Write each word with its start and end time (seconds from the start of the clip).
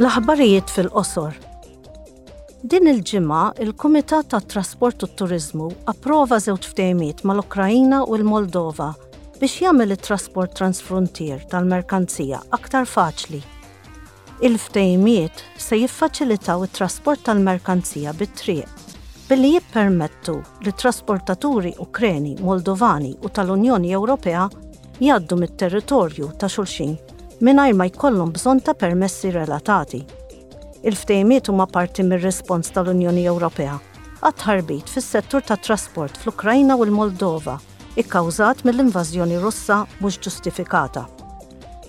L-aħbarijiet 0.00 0.70
fil-qosor. 0.72 1.34
Din 2.72 2.86
il-ġimgħa 2.88 3.40
il-Kumitat 3.66 4.30
tat 4.32 4.46
Trasport 4.48 5.02
u 5.04 5.08
Turizmu 5.20 5.66
approva 5.92 6.38
żewġ 6.40 6.68
ftehimiet 6.70 7.20
mal-Ukrajina 7.28 7.98
u 8.08 8.16
l-Moldova 8.16 8.86
biex 9.42 9.58
jagħmel 9.66 9.92
it-trasport 9.98 10.54
transfrontier 10.56 11.44
tal-merkanzija 11.52 12.40
aktar 12.58 12.88
faċli. 12.94 13.42
Il-ftehimiet 14.40 15.44
se 15.66 15.82
jiffaċilitaw 15.82 16.64
it-trasport 16.70 17.26
tal-merkanzija 17.28 18.16
bit-triq 18.16 18.96
billi 19.28 19.52
jippermettu 19.58 20.38
li 20.64 20.72
trasportaturi 20.80 21.74
Ukreni, 21.84 22.38
Moldovani 22.40 23.12
u 23.20 23.28
tal-Unjoni 23.28 23.92
Ewropea 24.00 24.48
jaddu 25.04 25.42
mit-territorju 25.44 26.32
ta' 26.40 26.48
xulxin 26.48 26.96
minnajr 27.46 27.72
ma 27.76 27.86
jkollhom 27.88 28.32
bżonn 28.34 28.60
ta' 28.60 28.74
permessi 28.74 29.30
relatati. 29.32 30.00
Il-ftejmiet 30.84 31.48
huma 31.48 31.66
parti 31.66 32.04
mir-respons 32.04 32.72
tal-Unjoni 32.74 33.24
Ewropea 33.32 33.78
għat-ħarbit 34.20 34.90
fis-settur 34.92 35.40
tat 35.48 35.62
trasport 35.64 36.18
fl-Ukrajna 36.20 36.74
u 36.76 36.84
l-Moldova 36.84 37.54
ikkawżat 38.02 38.60
mill-invażjoni 38.68 39.38
Russa 39.40 39.80
mhux 40.02 40.18
ġustifikata. 40.26 41.06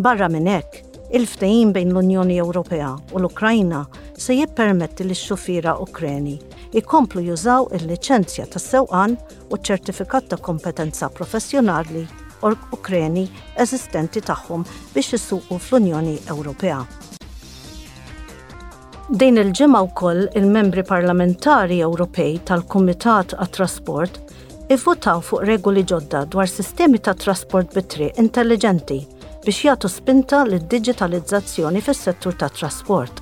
Barra 0.00 0.30
minn 0.32 0.48
hekk, 0.48 0.78
il-ftehim 1.12 1.74
bejn 1.76 1.92
l-Unjoni 1.92 2.38
Ewropea 2.40 2.94
u 3.12 3.20
l-Ukrajna 3.20 3.84
se 4.18 4.38
jippermetti 4.40 5.04
li 5.04 5.12
x-xufiera 5.16 5.76
Ukreni 5.84 6.38
jkomplu 6.74 7.20
jużaw 7.28 7.68
il-liċenzja 7.76 8.48
tas-sewqan 8.56 9.18
u 9.48 9.60
ċ-ċertifikat 9.60 10.32
ta' 10.32 10.40
kompetenza 10.40 11.12
professjonali 11.12 12.08
Ukreni 12.52 13.24
eżistenti 13.60 14.20
tagħhom 14.20 14.64
biex 14.94 15.14
jissuqu 15.16 15.58
fl-Unjoni 15.58 16.16
Ewropea. 16.34 16.80
Din 19.20 19.38
il-ġimgħa 19.40 19.80
wkoll 19.88 20.26
il-membri 20.40 20.84
parlamentari 20.88 21.78
Ewropej 21.84 22.38
tal-Kumitat 22.48 23.34
għat-Trasport 23.38 24.14
ivvotaw 24.74 25.20
fuq 25.20 25.44
regoli 25.50 25.84
ġodda 25.84 26.24
dwar 26.32 26.48
sistemi 26.48 26.98
ta' 27.04 27.14
trasport 27.14 27.74
bit-triq 27.76 28.18
intelligenti 28.24 29.02
biex 29.44 29.60
jagħtu 29.66 29.90
spinta 29.92 30.40
lid-digitalizzazzjoni 30.48 31.82
fis-settur 31.84 32.38
tat 32.40 32.56
trasport. 32.62 33.20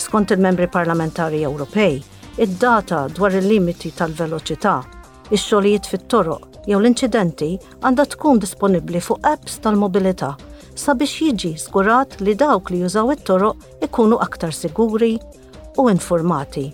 Skont 0.00 0.32
il-membri 0.32 0.70
parlamentari 0.72 1.42
Ewropej, 1.44 1.98
id-data 2.40 3.02
dwar 3.12 3.36
il-limiti 3.36 3.92
tal-veloċità, 3.92 4.78
ix-xogħlijiet 5.36 5.90
fit-toroq, 5.92 6.46
jew 6.70 6.78
l-inċidenti 6.78 7.46
għandha 7.82 8.04
tkun 8.14 8.38
disponibbli 8.42 9.00
fuq 9.02 9.18
apps 9.26 9.56
tal-mobilità 9.64 10.28
sabiex 10.78 11.14
jiġi 11.24 11.48
skurat 11.58 12.20
li 12.22 12.36
dawk 12.38 12.70
li 12.70 12.78
jużaw 12.84 13.10
it-toroq 13.16 13.64
ikunu 13.86 14.20
aktar 14.22 14.52
siguri 14.54 15.16
u 15.78 15.86
informati. 15.90 16.68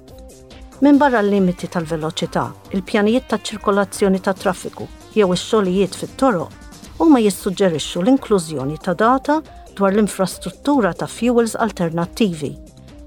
Minn 0.84 0.98
barra 1.00 1.20
l-limiti 1.22 1.68
tal-veloċità, 1.72 2.42
il-pjanijiet 2.76 3.26
ta' 3.30 3.38
ċirkolazzjoni 3.40 4.20
ta' 4.24 4.36
traffiku 4.36 4.84
jew 5.16 5.30
ix-xogħlijiet 5.32 5.96
fit-toroq 5.96 7.00
huma 7.00 7.22
jissuġġerixxu 7.24 8.02
l-inklużjoni 8.04 8.76
ta' 8.84 8.94
data 9.04 9.40
dwar 9.76 9.94
l-infrastruttura 9.96 10.92
ta' 10.92 11.08
fuels 11.08 11.56
alternattivi, 11.56 12.52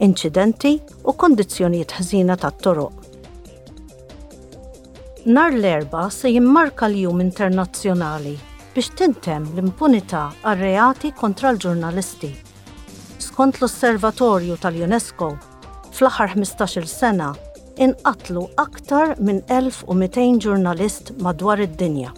inċidenti 0.05 0.73
u 1.05 1.13
kondizzjonijiet 1.21 1.95
ħżina 1.99 2.39
tat-toroq 2.41 3.08
Nar 5.25 5.51
l-erba 5.51 6.07
se 6.09 6.29
jimmarka 6.31 6.87
l-jum 6.87 7.19
internazzjonali 7.19 8.31
biex 8.71 8.87
tintem 8.95 9.49
l-impunità 9.51 10.29
għal-reati 10.47 11.09
kontra 11.17 11.51
l-ġurnalisti. 11.51 12.29
Skont 13.19 13.59
l-Osservatorju 13.59 14.55
tal-UNESCO, 14.63 15.29
fl-aħħar 15.91 16.33
15-il 16.37 16.87
sena 16.87 17.33
inqatlu 17.83 18.45
aktar 18.63 19.17
minn 19.19 19.43
1200 19.51 20.23
ġurnalist 20.45 21.11
madwar 21.19 21.59
id-dinja. 21.67 22.13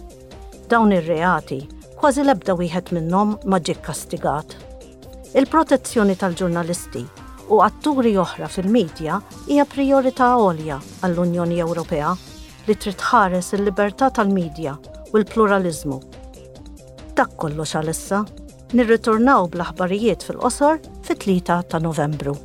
Dawn 0.70 0.94
ir-reati 0.94 1.58
kważi 1.98 2.22
lebda 2.30 2.54
wieħed 2.62 2.94
minnhom 3.00 3.34
ma 3.50 3.58
ġie 3.58 3.80
kastigat. 3.82 4.54
Il-protezzjoni 5.34 6.14
tal-ġurnalisti 6.22 7.02
u 7.50 7.64
atturi 7.66 8.14
oħra 8.22 8.46
fil-medja 8.46 9.18
hija 9.50 9.66
priorità 9.74 10.36
għolja 10.38 10.78
għall-Unjoni 11.02 11.58
Ewropea 11.66 12.12
li 12.68 12.74
trid 12.78 13.00
ħares 13.10 13.52
il-libertà 13.56 14.10
tal-medja 14.18 14.76
u 15.12 15.18
l-pluralizmu. 15.18 15.98
Dak 17.18 17.34
kollox 17.42 17.76
għalissa, 17.80 18.22
nirritornaw 18.78 19.50
bl-aħbarijiet 19.52 20.24
fil-qosor 20.30 20.80
fit-3 21.04 21.38
ta' 21.70 21.82
Novembru. 21.88 22.38